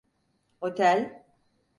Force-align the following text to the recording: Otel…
Otel… 0.61 1.21